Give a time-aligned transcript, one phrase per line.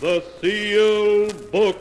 [0.00, 1.76] The Sealed Book.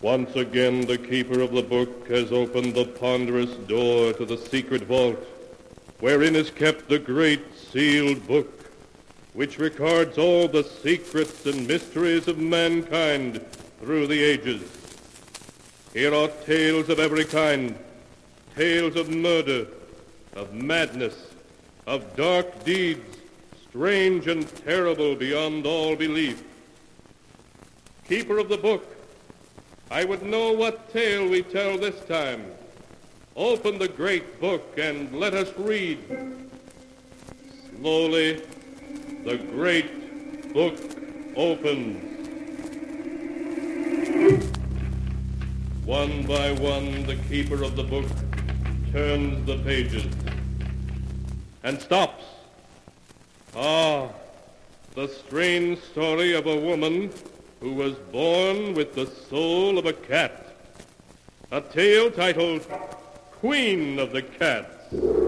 [0.00, 4.82] Once again, the keeper of the book has opened the ponderous door to the secret
[4.82, 5.18] vault,
[6.00, 8.70] wherein is kept the great sealed book,
[9.34, 13.44] which records all the secrets and mysteries of mankind
[13.80, 14.62] through the ages.
[15.92, 17.78] Here are tales of every kind,
[18.56, 19.66] tales of murder,
[20.34, 21.16] of madness,
[21.86, 23.18] of dark deeds,
[23.68, 26.42] strange and terrible beyond all belief.
[28.08, 28.84] Keeper of the book,
[29.90, 32.44] I would know what tale we tell this time.
[33.36, 35.98] Open the great book and let us read.
[37.78, 38.42] Slowly,
[39.24, 40.76] the great book
[41.36, 42.06] opens.
[45.84, 48.06] One by one, the keeper of the book
[48.92, 50.06] turns the pages
[51.62, 52.24] and stops.
[53.56, 54.08] Ah,
[54.94, 57.10] the strange story of a woman
[57.60, 60.56] who was born with the soul of a cat.
[61.52, 62.66] A tale titled
[63.40, 65.19] Queen of the Cats.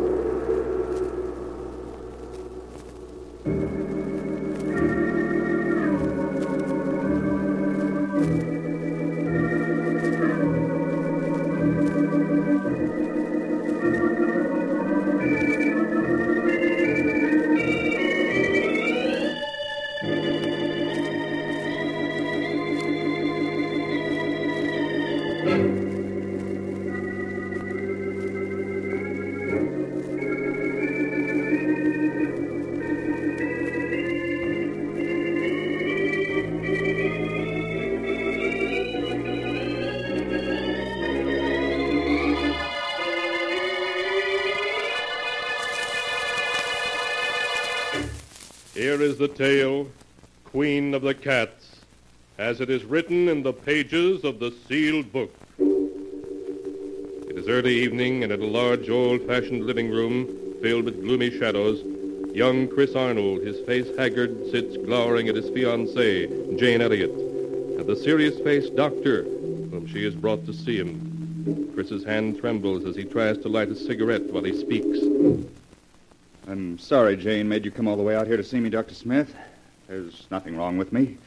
[49.02, 49.88] Is the tale,
[50.44, 51.80] Queen of the Cats,
[52.38, 55.34] as it is written in the pages of the sealed book.
[57.28, 60.28] It is early evening, and in a large, old-fashioned living room
[60.62, 61.82] filled with gloomy shadows,
[62.32, 67.96] young Chris Arnold, his face haggard, sits glowering at his fiancée, Jane Elliott, and the
[67.96, 71.72] serious-faced doctor, whom she has brought to see him.
[71.74, 74.98] Chris's hand trembles as he tries to light a cigarette while he speaks.
[76.48, 78.94] I'm sorry Jane made you come all the way out here to see me, Dr.
[78.94, 79.34] Smith.
[79.86, 81.18] There's nothing wrong with me.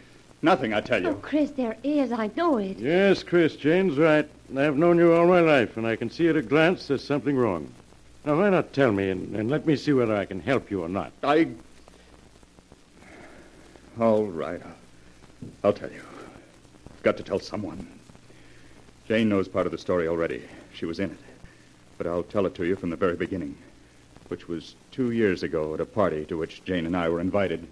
[0.42, 1.10] Nothing, I tell you.
[1.10, 1.14] Oh.
[1.16, 2.12] Chris, there is.
[2.12, 2.78] I know it.
[2.78, 4.28] Yes, Chris, Jane's right.
[4.56, 7.36] I've known you all my life, and I can see at a glance there's something
[7.36, 7.72] wrong.
[8.26, 10.84] Now, why not tell me and, and let me see whether I can help you
[10.84, 11.12] or not?
[11.24, 11.48] I.
[14.00, 14.62] All right.
[14.64, 14.76] I'll,
[15.64, 16.02] I'll tell you.
[16.94, 17.88] I've got to tell someone.
[19.08, 20.44] Jane knows part of the story already.
[20.74, 21.18] She was in it.
[21.98, 23.56] But I'll tell it to you from the very beginning,
[24.28, 27.68] which was two years ago at a party to which Jane and I were invited.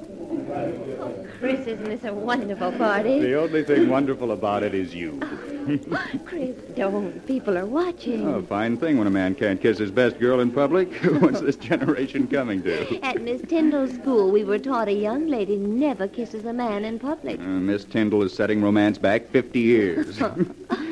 [0.00, 3.20] Oh, Chris, isn't this a wonderful party?
[3.20, 5.20] The only thing wonderful about it is you.
[6.24, 7.26] Chris, don't.
[7.26, 8.26] People are watching.
[8.26, 10.92] Oh, fine thing when a man can't kiss his best girl in public.
[11.20, 13.00] What's this generation coming to?
[13.02, 16.98] At Miss Tyndall's school, we were taught a young lady never kisses a man in
[16.98, 17.38] public.
[17.38, 20.22] Uh, Miss Tyndall is setting romance back 50 years.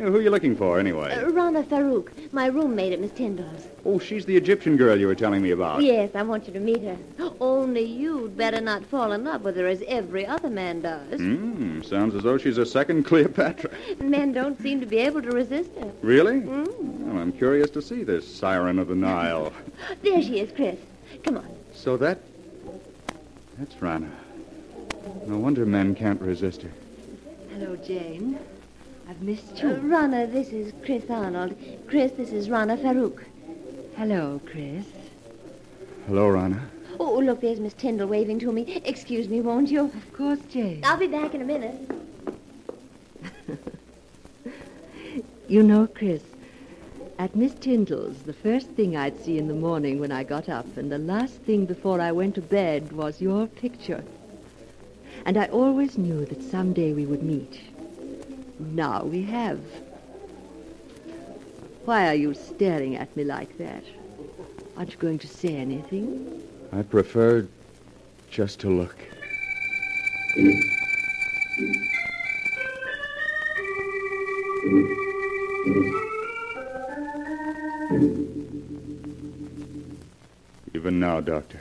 [0.00, 1.12] Who are you looking for, anyway?
[1.12, 3.66] Uh, Rana Farouk, my roommate at Miss Tyndall's.
[3.84, 5.82] Oh, she's the Egyptian girl you were telling me about.
[5.82, 6.96] Yes, I want you to meet her.
[7.38, 11.20] Only you'd better not fall in love with her as every other man does.
[11.20, 13.70] Hmm, sounds as though she's a second Cleopatra.
[14.00, 15.92] Men don't seem to be able to resist her.
[16.00, 16.40] Really?
[16.40, 16.78] Mm.
[17.00, 19.52] Well, I'm curious to see this siren of the Nile.
[20.02, 20.78] There she is, Chris.
[21.24, 21.56] Come on.
[21.74, 22.20] So that...
[23.58, 24.10] That's Rana.
[25.26, 26.70] No wonder men can't resist her.
[27.50, 28.38] Hello, Jane.
[29.10, 29.74] I've missed Uh, you.
[29.74, 31.56] Rana, this is Chris Arnold.
[31.88, 33.24] Chris, this is Rana Farouk.
[33.96, 34.86] Hello, Chris.
[36.06, 36.62] Hello, Rana.
[37.00, 38.80] Oh, look, there's Miss Tyndall waving to me.
[38.84, 39.86] Excuse me, won't you?
[39.86, 40.82] Of course, Jane.
[40.84, 41.74] I'll be back in a minute.
[45.48, 46.22] You know, Chris,
[47.18, 50.76] at Miss Tyndall's, the first thing I'd see in the morning when I got up,
[50.76, 54.04] and the last thing before I went to bed, was your picture.
[55.26, 57.58] And I always knew that someday we would meet.
[58.60, 59.58] Now we have.
[61.86, 63.82] Why are you staring at me like that?
[64.76, 66.42] Aren't you going to say anything?
[66.72, 67.48] I prefer
[68.30, 68.96] just to look.
[80.74, 81.60] Even now, Doctor,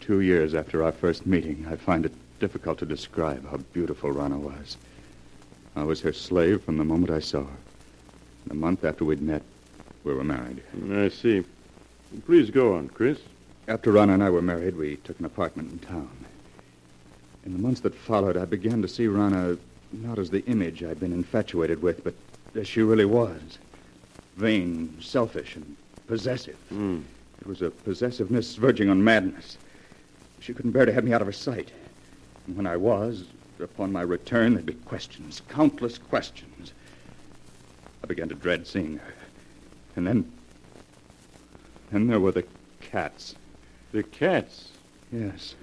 [0.00, 4.38] two years after our first meeting, I find it difficult to describe how beautiful Rana
[4.38, 4.76] was.
[5.74, 7.56] I was her slave from the moment I saw her.
[8.44, 9.42] And a month after we'd met,
[10.04, 10.62] we were married.
[10.92, 11.44] I see.
[12.26, 13.18] Please go on, Chris.
[13.68, 16.10] After Rana and I were married, we took an apartment in town.
[17.44, 19.56] In the months that followed, I began to see Rana
[19.92, 22.14] not as the image I'd been infatuated with, but
[22.54, 23.40] as she really was.
[24.36, 25.76] Vain, selfish, and
[26.06, 26.56] possessive.
[26.72, 27.02] Mm.
[27.40, 29.58] It was a possessiveness verging on madness.
[30.40, 31.70] She couldn't bear to have me out of her sight.
[32.46, 33.24] And when I was,
[33.62, 36.72] upon my return, there'd be questions, countless questions.
[38.02, 39.14] I began to dread seeing her.
[39.96, 40.32] And then.
[41.90, 42.44] Then there were the
[42.80, 43.34] cats.
[43.92, 44.70] The cats.
[45.12, 45.54] Yes.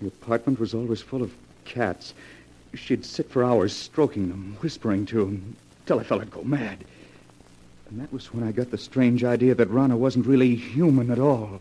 [0.00, 1.32] The apartment was always full of
[1.64, 2.14] cats.
[2.74, 5.56] She'd sit for hours stroking them, whispering to them,
[5.86, 6.84] till I felt I'd go mad.
[7.90, 11.18] And that was when I got the strange idea that Rana wasn't really human at
[11.18, 11.60] all,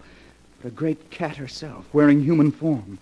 [0.62, 3.00] but a great cat herself, wearing human form.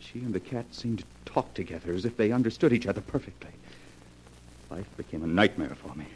[0.00, 1.04] She and the cat seemed to
[1.36, 3.50] talk together as if they understood each other perfectly.
[4.70, 6.06] Life became a nightmare for me.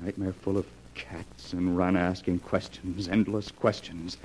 [0.00, 0.66] A nightmare full of
[0.96, 4.16] cats and Rana asking questions, endless questions.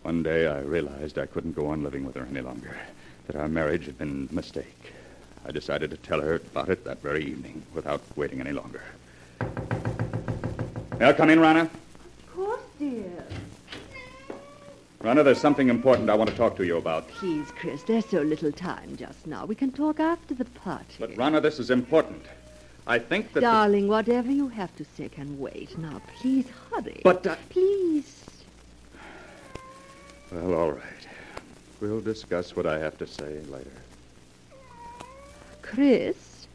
[0.00, 2.74] One day I realized I couldn't go on living with her any longer,
[3.26, 4.94] that our marriage had been a mistake.
[5.44, 8.80] I decided to tell her about it that very evening without waiting any longer.
[11.00, 11.64] I come in, Rana?
[11.64, 13.24] Of course, dear.
[15.00, 17.06] Rana, there's something important I want to talk to you about.
[17.08, 19.46] Please, Chris, there's so little time just now.
[19.46, 20.96] We can talk after the party.
[20.98, 22.24] But, Rana, this is important.
[22.86, 23.34] I think that.
[23.34, 25.78] the- Darling, whatever you have to say can wait.
[25.78, 27.00] Now, please hurry.
[27.04, 28.24] But, uh, Please.
[30.32, 30.82] Well, all right.
[31.80, 33.70] We'll discuss what I have to say later.
[35.62, 36.46] Chris,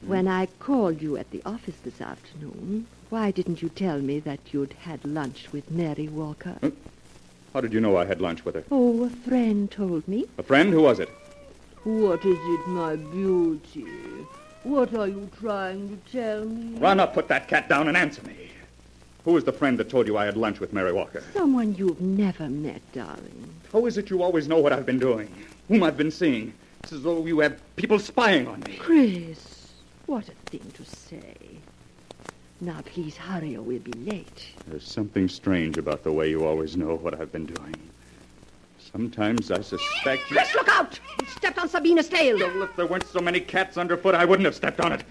[0.00, 4.40] when I called you at the office this afternoon, why didn't you tell me that
[4.52, 6.56] you'd had lunch with Mary Walker?
[7.56, 8.64] How did you know I had lunch with her?
[8.70, 10.26] Oh, a friend told me.
[10.36, 10.74] A friend?
[10.74, 11.08] Who was it?
[11.84, 13.86] What is it, my beauty?
[14.64, 16.76] What are you trying to tell me?
[16.78, 18.50] Rana, put that cat down and answer me.
[19.24, 21.24] Who was the friend that told you I had lunch with Mary Walker?
[21.32, 23.48] Someone you've never met, darling.
[23.72, 25.32] How is it you always know what I've been doing?
[25.68, 26.52] Whom I've been seeing?
[26.82, 28.76] It's as though you have people spying on me.
[28.76, 29.72] Chris,
[30.04, 31.32] what a thing to say.
[32.60, 34.46] Now, please hurry or we'll be late.
[34.66, 37.74] There's something strange about the way you always know what I've been doing.
[38.78, 40.36] Sometimes I suspect you...
[40.36, 40.98] Chris, look out!
[41.20, 42.38] You stepped on Sabina's tail.
[42.38, 45.04] Well, if there weren't so many cats underfoot, I wouldn't have stepped on it.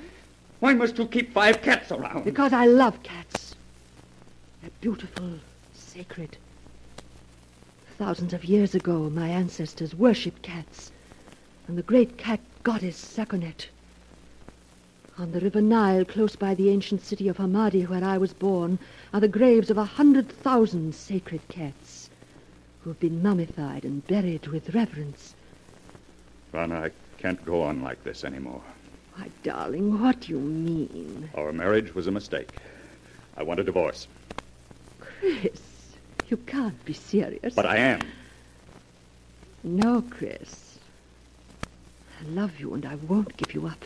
[0.59, 2.23] Why must you keep five cats around?
[2.25, 3.53] Because I love cats.
[4.61, 5.29] They're beautiful,
[5.73, 6.37] sacred.
[7.99, 10.91] Thousands of years ago, my ancestors worshipped cats.
[11.67, 13.67] And the great cat goddess Sakonet.
[15.17, 18.77] On the river Nile, close by the ancient city of Hamadi, where I was born,
[19.13, 22.09] are the graves of a hundred thousand sacred cats
[22.81, 25.33] who have been mummified and buried with reverence.
[26.51, 28.61] Rana, I can't go on like this anymore.
[29.17, 31.29] My darling, what do you mean?
[31.35, 32.49] Our marriage was a mistake.
[33.37, 34.09] I want a divorce.
[34.99, 35.61] Chris,
[36.27, 37.55] you can't be serious.
[37.55, 38.01] But I am.
[39.63, 40.77] No, Chris.
[42.19, 43.85] I love you and I won't give you up.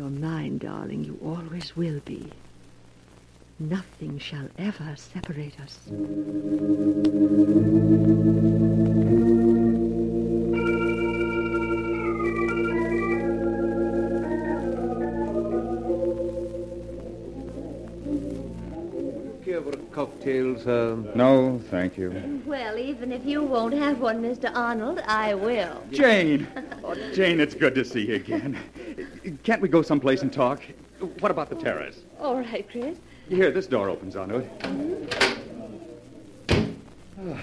[0.00, 1.04] You're mine, darling.
[1.04, 2.32] You always will be.
[3.58, 5.78] Nothing shall ever separate us.
[19.44, 20.96] Care for a sir?
[21.14, 22.42] No, thank you.
[22.46, 24.50] Well, even if you won't have one, Mr.
[24.54, 25.82] Arnold, I will.
[25.90, 26.48] Jane!
[26.82, 28.58] Oh, Jane, it's good to see you again.
[29.42, 30.62] Can't we go someplace and talk?
[31.20, 32.00] What about the terrace?
[32.18, 32.98] All right, Chris.
[33.28, 34.50] Here, this door opens onto it.
[37.18, 37.40] Ah,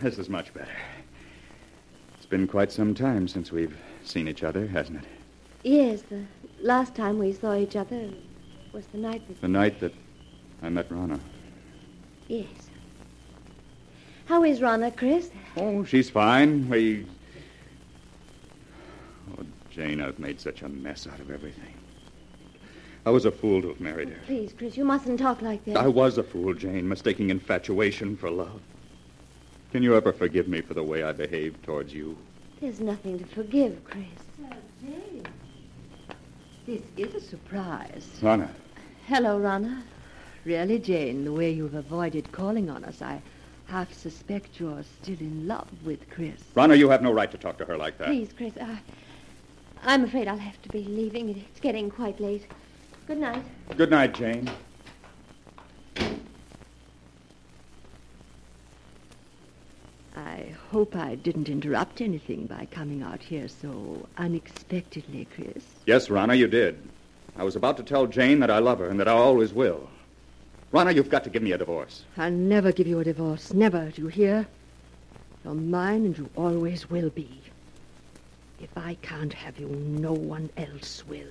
[0.00, 0.76] this is much better.
[2.16, 5.08] It's been quite some time since we've seen each other, hasn't it?
[5.62, 6.24] Yes, the
[6.60, 8.10] last time we saw each other
[8.72, 9.40] was the night that...
[9.40, 9.92] The night that
[10.62, 11.18] I met Rana.
[12.28, 12.48] Yes.
[14.26, 15.30] How is Rana, Chris?
[15.56, 16.68] Oh, she's fine.
[16.68, 17.06] We.
[19.76, 21.74] Oh, Jane, I've made such a mess out of everything.
[23.06, 24.20] I was a fool to have married her.
[24.26, 25.76] Please, Chris, you mustn't talk like that.
[25.76, 28.60] I was a fool, Jane, mistaking infatuation for love.
[29.72, 32.16] Can you ever forgive me for the way I behaved towards you?
[32.60, 34.04] There's nothing to forgive, Chris.
[34.80, 35.26] Jane.
[36.66, 38.08] This is a surprise.
[38.22, 38.50] Rana,
[39.06, 39.82] Hello, Rana.
[40.44, 43.20] Really, Jane, the way you've avoided calling on us, I
[43.66, 46.40] half suspect you're still in love with Chris.
[46.54, 48.06] Rana, you have no right to talk to her like that.
[48.06, 48.56] Please, Chris.
[48.56, 48.76] Uh,
[49.86, 51.28] I'm afraid I'll have to be leaving.
[51.28, 52.46] It's getting quite late.
[53.06, 53.44] Good night.
[53.76, 54.50] Good night, Jane.
[60.16, 65.64] I hope I didn't interrupt anything by coming out here so unexpectedly, Chris.
[65.86, 66.78] Yes, Rana, you did.
[67.36, 69.90] I was about to tell Jane that I love her and that I always will.
[70.72, 72.04] Rana, you've got to give me a divorce.
[72.16, 73.52] I'll never give you a divorce.
[73.52, 74.46] Never, do you hear?
[75.44, 77.42] You're mine and you always will be.
[78.60, 81.26] If I can't have you, no one else will.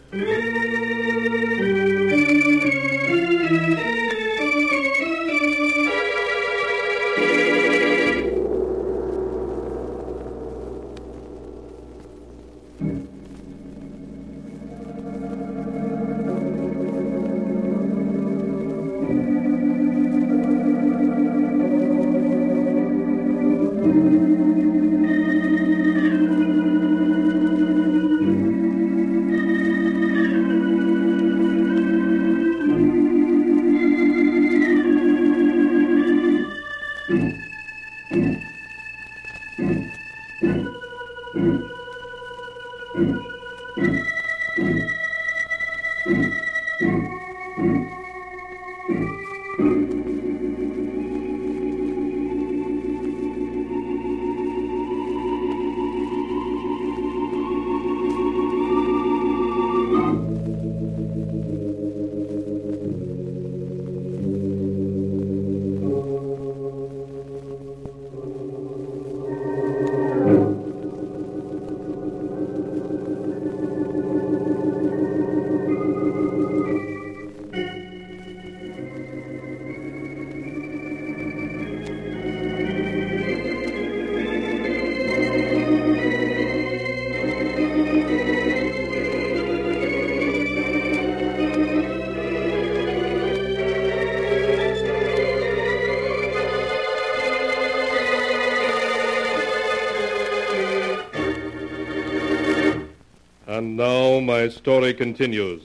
[104.26, 105.64] My story continues,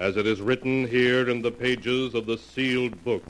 [0.00, 3.22] as it is written here in the pages of the sealed book.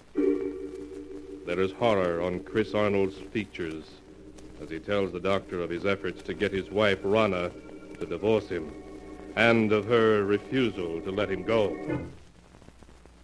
[1.44, 3.84] There is horror on Chris Arnold's features
[4.62, 7.50] as he tells the doctor of his efforts to get his wife, Rana,
[8.00, 8.72] to divorce him,
[9.36, 11.76] and of her refusal to let him go.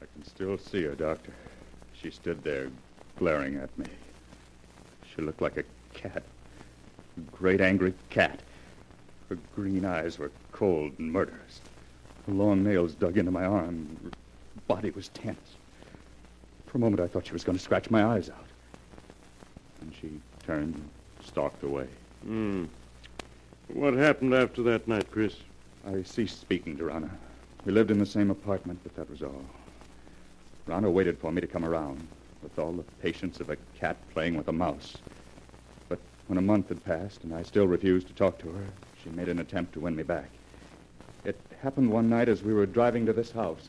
[0.03, 1.33] I can still see her, Doctor.
[2.01, 2.69] She stood there,
[3.17, 3.87] glaring at me.
[5.15, 6.23] She looked like a cat.
[7.17, 8.41] A great angry cat.
[9.33, 11.63] Her green eyes were cold and murderous.
[12.27, 13.99] Her long nails dug into my arm.
[14.05, 14.11] Her
[14.69, 15.57] body was tense.
[16.67, 18.45] For a moment, I thought she was going to scratch my eyes out.
[19.81, 20.91] And she turned and
[21.25, 21.87] stalked away.
[22.23, 22.65] Hmm.
[23.73, 25.35] What happened after that night, Chris?
[25.89, 27.11] I ceased speaking to Rana.
[27.65, 29.47] We lived in the same apartment, but that was all.
[30.67, 32.07] Rana waited for me to come around,
[32.43, 34.99] with all the patience of a cat playing with a mouse.
[35.89, 38.67] But when a month had passed and I still refused to talk to her,
[39.03, 40.31] she made an attempt to win me back.
[41.25, 43.69] It happened one night as we were driving to this house.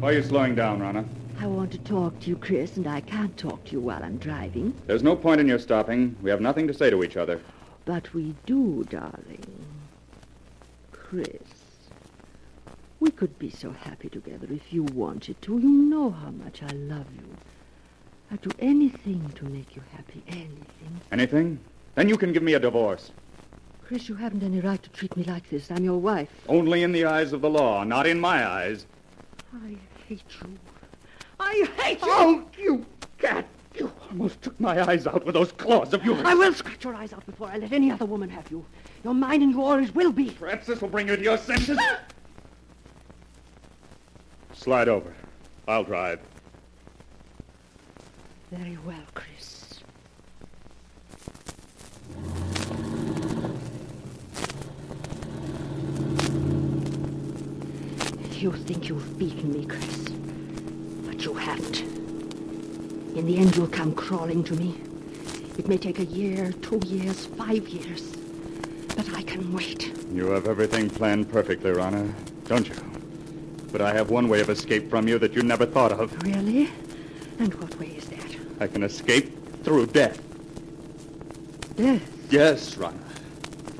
[0.00, 1.04] Why are you slowing down, Rana?
[1.38, 4.18] I want to talk to you, Chris, and I can't talk to you while I'm
[4.18, 4.74] driving.
[4.86, 6.16] There's no point in your stopping.
[6.22, 7.40] We have nothing to say to each other.
[7.84, 9.44] But we do, darling.
[10.92, 11.42] Chris,
[12.98, 15.58] we could be so happy together if you wanted to.
[15.58, 17.36] You know how much I love you.
[18.30, 21.00] I'd do anything to make you happy, anything.
[21.10, 21.58] Anything?
[21.94, 23.10] Then you can give me a divorce.
[23.82, 25.70] Chris, you haven't any right to treat me like this.
[25.70, 26.30] I'm your wife.
[26.48, 28.86] Only in the eyes of the law, not in my eyes.
[29.52, 30.58] I hate you.
[31.40, 32.08] I hate you!
[32.08, 32.86] Oh, you
[33.18, 33.46] cat!
[33.76, 36.22] You almost took my eyes out with those claws of yours.
[36.24, 38.64] I will scratch your eyes out before I let any other woman have you.
[39.04, 40.30] You're mine and you always will be.
[40.30, 41.78] Perhaps this will bring you to your senses.
[44.52, 45.14] Slide over.
[45.66, 46.20] I'll drive.
[48.50, 49.59] Very well, Chris.
[58.40, 60.08] You think you've beaten me, Chris.
[61.04, 61.80] But you haven't.
[63.14, 64.80] In the end, you'll come crawling to me.
[65.58, 68.16] It may take a year, two years, five years.
[68.96, 69.92] But I can wait.
[70.10, 72.76] You have everything planned perfectly, Rana, don't you?
[73.72, 76.10] But I have one way of escape from you that you never thought of.
[76.22, 76.70] Really?
[77.40, 78.36] And what way is that?
[78.58, 80.18] I can escape through death.
[81.76, 82.02] Death.
[82.30, 82.96] Yes, Rana.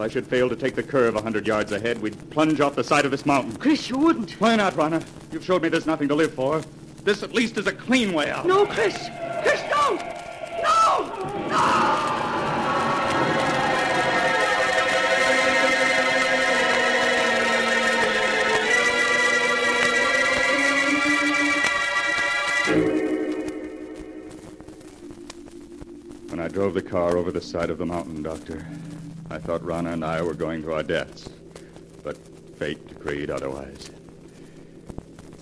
[0.00, 2.74] If I should fail to take the curve a hundred yards ahead, we'd plunge off
[2.74, 3.54] the side of this mountain.
[3.58, 4.30] Chris, you wouldn't.
[4.40, 5.02] Why not, Rana?
[5.30, 6.62] You've showed me there's nothing to live for.
[7.04, 8.46] This at least is a clean way out.
[8.46, 8.96] No, Chris!
[9.42, 10.00] Chris, don't!
[10.62, 11.04] No!
[11.20, 11.50] When
[26.50, 28.66] drove the car over the side of the mountain, Doctor,
[29.30, 31.28] I thought Rana and I were going to our deaths.
[32.02, 32.16] But
[32.58, 33.90] fate decreed otherwise.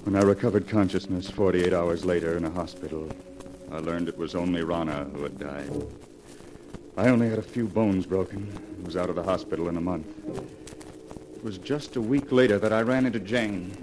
[0.05, 3.11] When I recovered consciousness 48 hours later in a hospital,
[3.73, 5.71] I learned it was only Rana who had died.
[6.97, 8.47] I only had a few bones broken
[8.77, 10.07] and was out of the hospital in a month.
[11.37, 13.77] It was just a week later that I ran into Jane.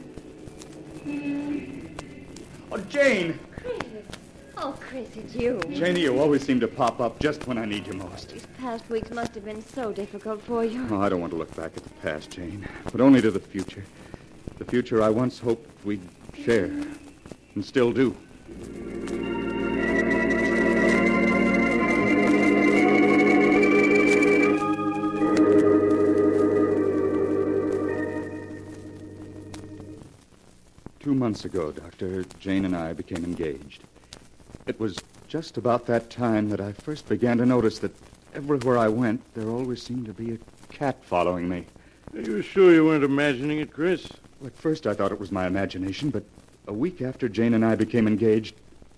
[2.71, 3.39] Oh, Jane!
[4.57, 5.59] Oh, Chris, it's you.
[5.71, 8.29] Janie, you always seem to pop up just when I need you most.
[8.29, 10.87] These past weeks must have been so difficult for you.
[10.89, 13.39] Oh, I don't want to look back at the past, Jane, but only to the
[13.39, 13.83] future.
[14.57, 16.01] The future I once hoped we'd
[16.33, 16.71] share,
[17.53, 18.15] and still do.
[30.99, 33.83] Two months ago, Doctor, Jane and I became engaged.
[34.67, 37.95] It was just about that time that I first began to notice that
[38.33, 41.65] everywhere I went, there always seemed to be a cat following me.
[42.15, 44.07] Are you sure you weren't imagining it, Chris?
[44.39, 46.23] Well, at first, I thought it was my imagination, but
[46.67, 48.55] a week after Jane and I became engaged,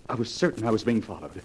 [0.08, 1.42] I was certain I was being followed.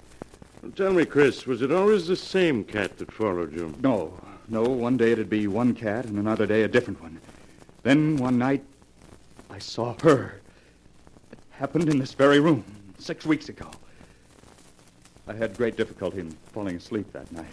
[0.62, 3.76] Well, tell me, Chris, was it always the same cat that followed you?
[3.82, 4.14] No,
[4.48, 7.20] no, one day it'd be one cat, and another day a different one.
[7.82, 8.64] Then one night,
[9.50, 10.40] I saw her.
[11.34, 12.64] It happened in this very room,
[12.98, 13.70] six weeks ago.
[15.28, 17.46] I had great difficulty in falling asleep that night.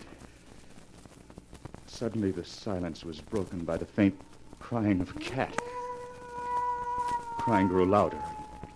[1.87, 4.19] Suddenly, the silence was broken by the faint
[4.59, 5.55] crying of a cat.
[5.55, 8.21] The Crying grew louder,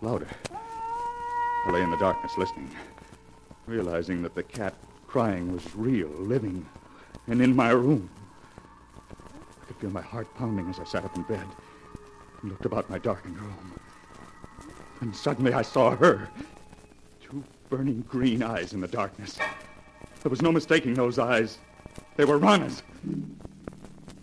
[0.01, 0.29] louder.
[1.67, 2.71] I lay in the darkness listening,
[3.67, 4.75] realizing that the cat
[5.07, 6.65] crying was real, living,
[7.27, 8.09] and in my room.
[9.63, 11.47] I could feel my heart pounding as I sat up in bed
[12.43, 13.73] and looked about my darkened room.
[15.01, 16.29] And suddenly I saw her.
[17.75, 19.37] Burning green eyes in the darkness.
[20.23, 21.59] There was no mistaking those eyes.
[22.15, 22.85] They were Rana's.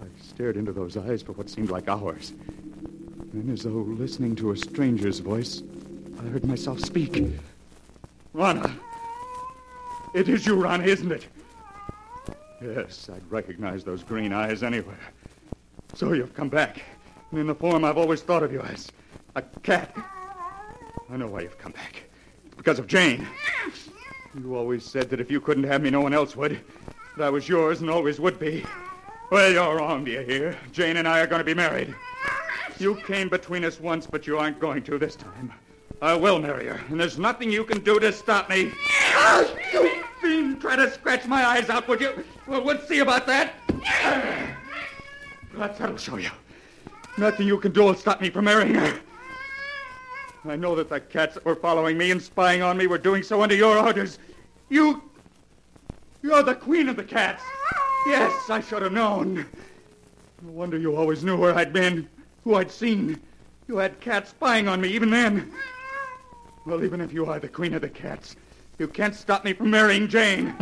[0.02, 2.32] I stared into those eyes for what seemed like hours.
[3.34, 5.64] Then, as though listening to a stranger's voice,
[6.18, 7.22] I heard myself speak.
[8.32, 8.74] Rana!
[10.16, 11.28] It is you, Rana, isn't it?
[12.62, 15.12] Yes, I'd recognize those green eyes anywhere.
[15.96, 16.82] So you've come back,
[17.32, 18.90] and in the form I've always thought of you as
[19.36, 19.94] a cat.
[21.10, 22.04] I know why you've come back.
[22.62, 23.28] Because of Jane.
[24.39, 26.62] You always said that if you couldn't have me, no one else would.
[27.17, 28.63] That I was yours and always would be.
[29.32, 30.56] Well, you're wrong, do you hear?
[30.71, 31.95] Jane and I are going to be married.
[32.78, 35.52] You came between us once, but you aren't going to this time.
[36.04, 38.71] I will marry her, and there's nothing you can do to stop me.
[38.91, 39.43] Ah,
[39.74, 40.62] you fiend!
[40.62, 42.24] Try to scratch my eyes out, would you?
[42.45, 43.54] Well, we'll see about that.
[45.52, 46.30] Perhaps that'll show you.
[47.17, 49.00] Nothing you can do will stop me from marrying her.
[50.43, 53.21] I know that the cats that were following me and spying on me were doing
[53.21, 54.17] so under your orders.
[54.69, 55.04] You.
[56.23, 57.43] You're the queen of the cats.
[58.08, 59.45] Yes, I should have known.
[60.41, 62.10] No wonder you always knew where I'd been,
[62.43, 63.21] who I'd seen.
[63.67, 65.51] You had cats spying on me even then.
[66.65, 68.36] Well, even if you are the queen of the cats,
[68.80, 70.56] you can't stop me from marrying Jane.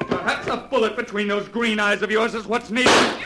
[0.00, 3.25] Perhaps a bullet between those green eyes of yours is what's needed.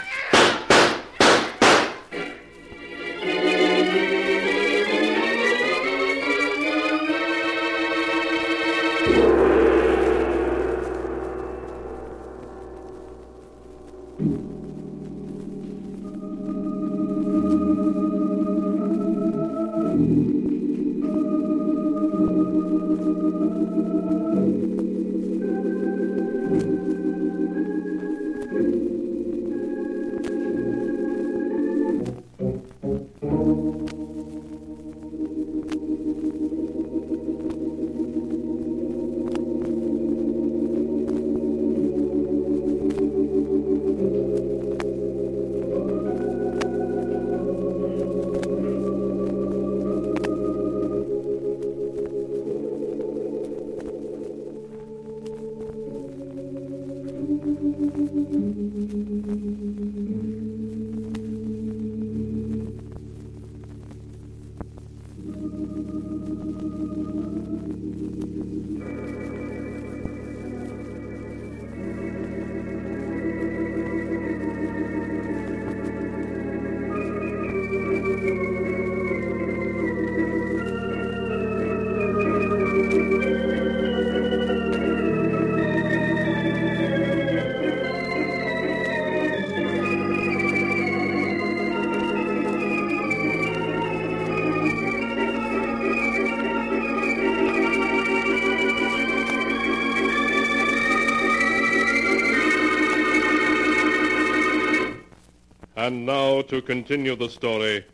[105.91, 107.85] And now to continue the story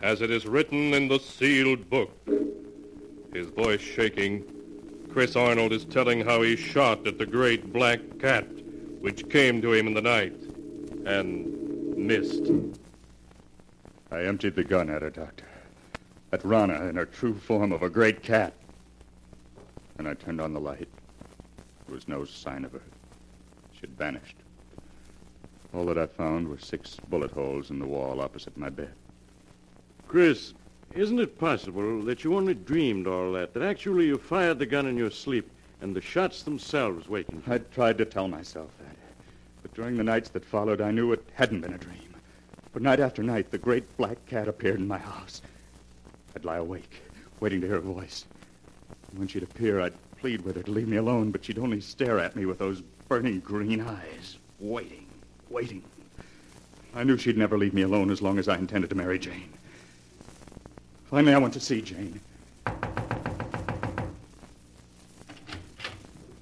[0.00, 2.10] as it is written in the sealed book.
[3.34, 4.42] His voice shaking,
[5.12, 8.46] Chris Arnold is telling how he shot at the great black cat
[9.00, 10.32] which came to him in the night
[11.04, 12.50] and missed.
[14.10, 15.44] I emptied the gun at her, Doctor.
[16.32, 18.54] At Rana in her true form of a great cat.
[19.98, 20.88] And I turned on the light.
[21.86, 22.80] There was no sign of her.
[23.74, 24.41] She had vanished.
[25.74, 28.92] All that I found were six bullet holes in the wall opposite my bed.
[30.06, 30.52] Chris,
[30.94, 34.86] isn't it possible that you only dreamed all that, that actually you fired the gun
[34.86, 37.52] in your sleep and the shots themselves wakened you?
[37.54, 38.96] I tried to tell myself that.
[39.62, 42.14] But during the nights that followed, I knew it hadn't been a dream.
[42.72, 45.40] For night after night, the great black cat appeared in my house.
[46.36, 47.02] I'd lie awake,
[47.40, 48.26] waiting to hear her voice.
[49.10, 51.80] And when she'd appear, I'd plead with her to leave me alone, but she'd only
[51.80, 55.01] stare at me with those burning green eyes, waiting,
[55.52, 55.82] waiting.
[56.94, 59.52] I knew she'd never leave me alone as long as I intended to marry Jane.
[61.10, 62.20] Finally, I went to see Jane.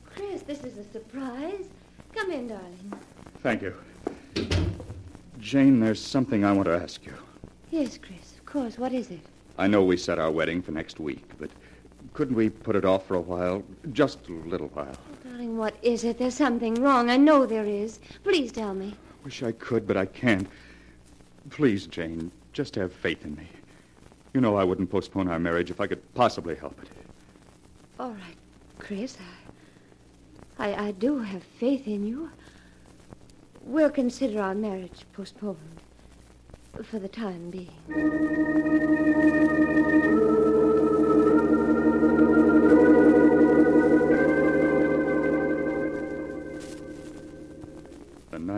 [0.06, 1.66] Chris, this is a surprise.
[2.14, 2.92] Come in, darling.
[3.42, 3.74] Thank you.
[5.38, 7.14] Jane, there's something I want to ask you.
[7.70, 8.78] Yes, Chris, of course.
[8.78, 9.20] What is it?
[9.58, 11.50] I know we set our wedding for next week, but
[12.12, 13.62] couldn't we put it off for a while?
[13.92, 14.96] Just a little while.
[15.60, 16.16] What is it?
[16.16, 17.10] There's something wrong.
[17.10, 18.00] I know there is.
[18.24, 18.94] Please tell me.
[19.24, 20.48] Wish I could, but I can't.
[21.50, 23.46] Please, Jane, just have faith in me.
[24.32, 26.88] You know I wouldn't postpone our marriage if I could possibly help it.
[27.98, 28.36] All right,
[28.78, 29.18] Chris.
[30.58, 32.30] I, I, I do have faith in you.
[33.60, 35.82] We'll consider our marriage postponed
[36.84, 37.68] for the time being.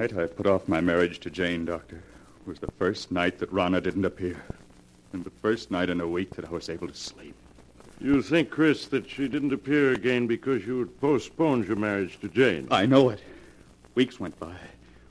[0.02, 2.02] Night I put off my marriage to Jane, Doctor,
[2.40, 4.42] It was the first night that Rana didn't appear.
[5.12, 7.36] And the first night in a week that I was able to sleep.
[8.00, 12.28] You think, Chris, that she didn't appear again because you had postponed your marriage to
[12.28, 12.66] Jane?
[12.68, 13.22] I know it.
[13.94, 14.56] Weeks went by.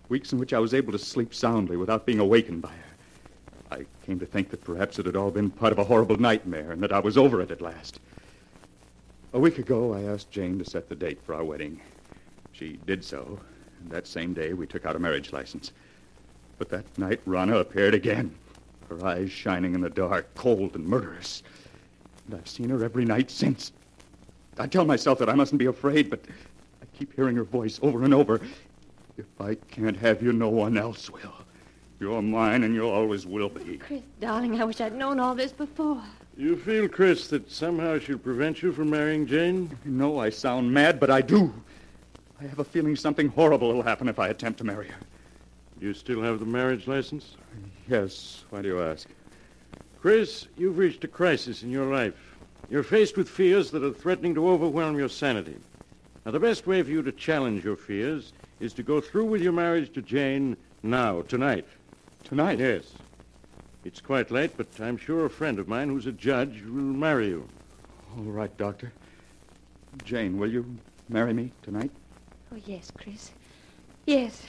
[0.09, 3.77] Weeks in which I was able to sleep soundly without being awakened by her.
[3.77, 6.71] I came to think that perhaps it had all been part of a horrible nightmare
[6.71, 8.01] and that I was over it at last.
[9.31, 11.79] A week ago, I asked Jane to set the date for our wedding.
[12.51, 13.39] She did so,
[13.81, 15.71] and that same day we took out a marriage license.
[16.57, 18.33] But that night, Rana appeared again,
[18.89, 21.43] her eyes shining in the dark, cold and murderous.
[22.27, 23.71] And I've seen her every night since.
[24.57, 26.19] I tell myself that I mustn't be afraid, but
[26.81, 28.41] I keep hearing her voice over and over.
[29.17, 31.33] If I can't have you, no one else will.
[31.99, 33.77] You're mine, and you always will be.
[33.77, 36.01] Chris, darling, I wish I'd known all this before.
[36.37, 39.77] You feel, Chris, that somehow she'll prevent you from marrying Jane?
[39.85, 41.53] I know I sound mad, but I do.
[42.41, 44.99] I have a feeling something horrible will happen if I attempt to marry her.
[45.79, 47.35] You still have the marriage license?
[47.87, 48.45] Yes.
[48.49, 49.07] Why do you ask?
[50.01, 52.15] Chris, you've reached a crisis in your life.
[52.71, 55.55] You're faced with fears that are threatening to overwhelm your sanity.
[56.25, 59.43] Now, the best way for you to challenge your fears is to go through with
[59.43, 61.67] your marriage to Jane now, tonight.
[62.23, 62.57] Tonight?
[62.57, 62.93] Yes.
[63.85, 67.27] It's quite late, but I'm sure a friend of mine who's a judge will marry
[67.27, 67.47] you.
[68.17, 68.93] All right, Doctor.
[70.03, 70.65] Jane, will you
[71.07, 71.91] marry me tonight?
[72.53, 73.31] Oh, yes, Chris.
[74.05, 74.43] Yes.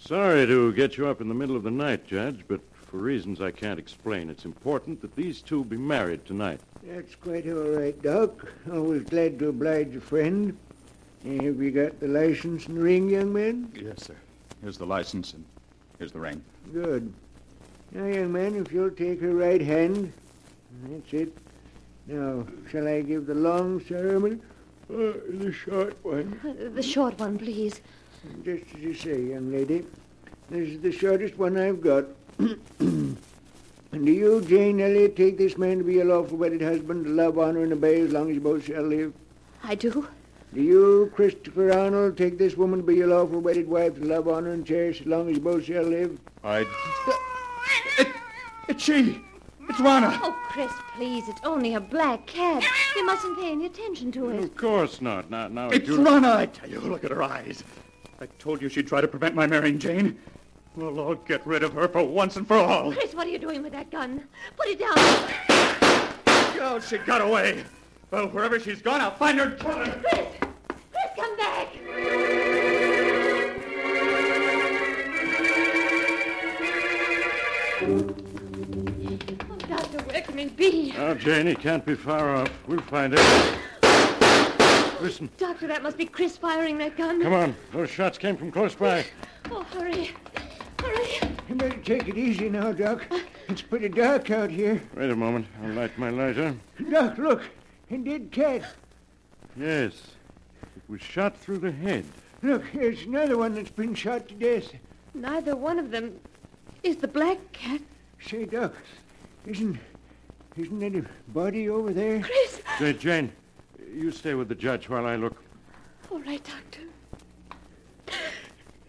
[0.00, 3.42] Sorry to get you up in the middle of the night, Judge, but for reasons
[3.42, 6.60] I can't explain, it's important that these two be married tonight.
[6.82, 8.50] That's quite all right, Doc.
[8.72, 10.56] Always glad to oblige a friend.
[11.24, 13.70] Have you got the license and ring, young man?
[13.74, 14.16] Yes, sir.
[14.62, 15.44] Here's the license, and
[15.98, 16.42] here's the ring.
[16.72, 17.12] Good.
[17.92, 20.12] Now, young man, if you'll take her right hand.
[20.84, 21.32] That's it.
[22.06, 24.38] Now, shall I give the long ceremony
[24.90, 26.38] or the short one?
[26.44, 27.80] Uh, The short one, please.
[28.44, 29.86] Just as you say, young lady.
[30.50, 32.06] This is the shortest one I've got.
[32.38, 33.16] and
[33.92, 37.38] do you, Jane Elliot, take this man to be your lawful wedded husband, to love,
[37.38, 39.12] honor, and obey as long as you both shall live?
[39.62, 40.06] I do.
[40.54, 44.28] Do you, Christopher Arnold, take this woman to be your lawful wedded wife, to love,
[44.28, 46.18] honor, and cherish as long as you both shall live?
[46.42, 46.64] I.
[47.98, 48.08] It,
[48.68, 49.20] it's she!
[49.68, 50.18] It's Rana!
[50.22, 51.28] Oh, Chris, please.
[51.28, 52.64] It's only a black cat.
[52.96, 54.42] You mustn't pay any attention to it.
[54.42, 55.30] Of course not.
[55.30, 56.02] Now, now, It's you...
[56.02, 56.80] Rana, I tell you.
[56.80, 57.62] Look at her eyes.
[58.20, 60.18] I told you she'd try to prevent my marrying Jane.
[60.76, 62.92] Well, I'll get rid of her for once and for all.
[62.92, 64.24] Chris, what are you doing with that gun?
[64.56, 64.94] Put it down.
[66.60, 67.64] Oh, she got away.
[68.10, 70.02] Well, wherever she's gone, I'll find her and kill her.
[70.02, 70.26] Chris!
[70.90, 71.68] Chris, come back!
[77.80, 78.28] Oh,
[80.56, 80.94] be?
[80.96, 82.50] Oh, ah, Jane, he can't be far off.
[82.66, 83.58] We'll find out.
[85.00, 87.22] Listen, Doctor, that must be Chris firing that gun.
[87.22, 87.56] come on.
[87.72, 89.04] Those shots came from close by.
[89.50, 90.10] Oh, hurry.
[90.80, 91.30] Hurry.
[91.48, 93.06] You better take it easy now, Doc.
[93.48, 94.82] It's pretty dark out here.
[94.96, 95.46] Wait a moment.
[95.62, 96.54] I'll light my lighter.
[96.90, 97.42] Doc, look.
[97.90, 98.62] A dead cat.
[99.56, 99.92] Yes.
[100.62, 102.04] It was shot through the head.
[102.42, 104.70] Look, here's another one that's been shot to death.
[105.14, 106.20] Neither one of them
[106.82, 107.80] is the black cat.
[108.20, 108.74] Say, Doc,
[109.46, 109.78] isn't
[110.56, 112.20] isn't that a body over there?
[112.20, 112.60] Chris.
[112.78, 113.32] Say, Jane,
[113.94, 115.42] you stay with the judge while I look.
[116.10, 116.80] All right, Doctor.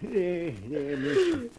[0.01, 1.49] There, there, miss.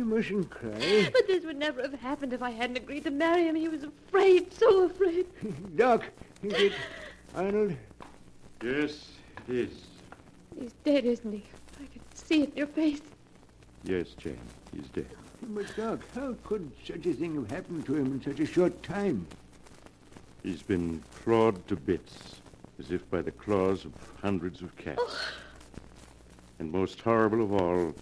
[0.00, 1.10] You mustn't cry.
[1.12, 3.54] But this would never have happened if I hadn't agreed to marry him.
[3.54, 5.26] He was afraid, so afraid.
[5.76, 6.04] Doc,
[6.42, 6.72] is it
[7.34, 7.76] Arnold?
[8.64, 9.10] Yes,
[9.46, 9.72] it is.
[10.58, 11.44] He's dead, isn't he?
[11.74, 13.02] I can see it in your face.
[13.84, 14.40] Yes, Jane,
[14.74, 15.10] he's dead.
[15.42, 18.82] But, Doc, how could such a thing have happened to him in such a short
[18.82, 19.26] time?
[20.42, 22.40] He's been clawed to bits,
[22.78, 25.18] as if by the claws of hundreds of cats.
[26.58, 27.94] And most horrible of all,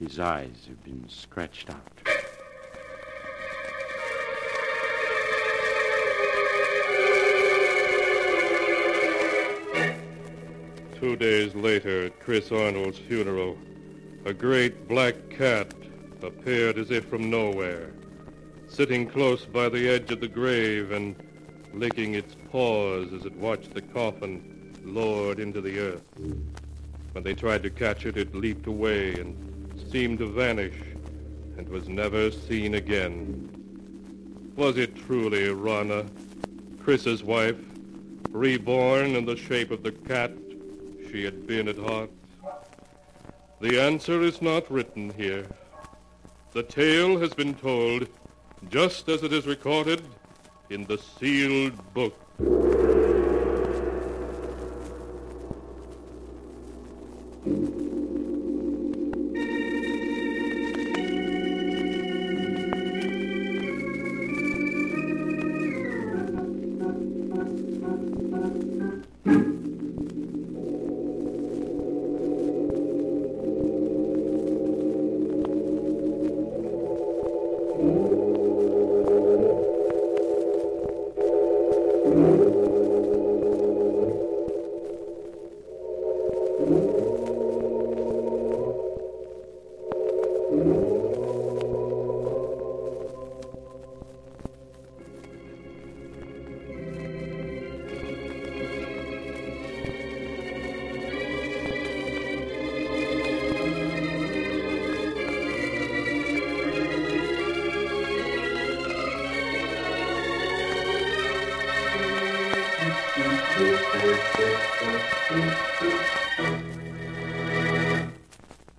[0.00, 1.92] his eyes have been scratched out.
[11.00, 13.56] Two days later, at Chris Arnold's funeral,
[14.24, 15.72] a great black cat
[16.22, 17.92] appeared as if from nowhere,
[18.66, 21.14] sitting close by the edge of the grave and
[21.72, 26.04] licking its paws as it watched the coffin lowered into the earth.
[27.12, 29.55] When they tried to catch it, it leaped away and
[29.96, 30.76] seemed to vanish
[31.56, 33.48] and was never seen again.
[34.54, 36.04] Was it truly Rana,
[36.84, 37.56] Chris's wife,
[38.28, 40.32] reborn in the shape of the cat
[41.10, 42.10] she had been at heart?
[43.62, 45.46] The answer is not written here.
[46.52, 48.06] The tale has been told
[48.68, 50.02] just as it is recorded
[50.68, 52.14] in the sealed book.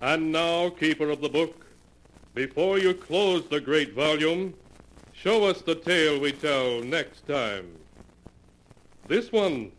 [0.08, 1.66] And now, keeper of the book,
[2.34, 4.54] before you close the great volume,
[5.12, 7.76] show us the tale we tell next time.
[9.06, 9.70] This one,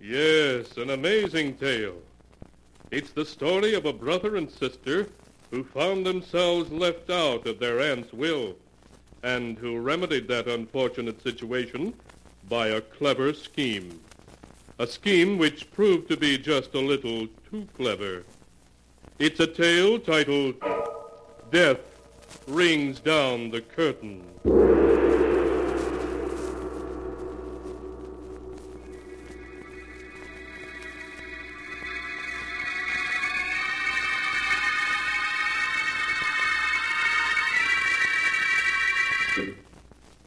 [0.00, 1.98] yes, an amazing tale.
[2.90, 5.08] It's the story of a brother and sister
[5.50, 8.56] who found themselves left out of their aunt's will
[9.24, 11.92] and who remedied that unfortunate situation
[12.48, 14.00] by a clever scheme.
[14.78, 18.24] A scheme which proved to be just a little too clever.
[19.16, 20.56] It's a tale titled
[21.52, 21.78] Death
[22.48, 24.24] Rings Down the Curtain.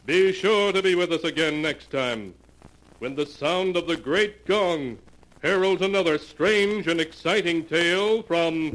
[0.06, 2.32] Be sure to be with us again next time
[3.00, 4.96] when the sound of the great gong
[5.42, 8.70] heralds another strange and exciting tale from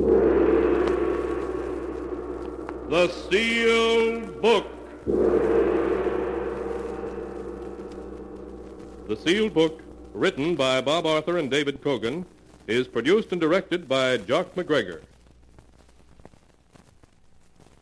[2.89, 4.67] the Sealed Book.
[9.07, 9.81] The Sealed Book,
[10.13, 12.25] written by Bob Arthur and David Kogan,
[12.67, 15.01] is produced and directed by Jock MacGregor.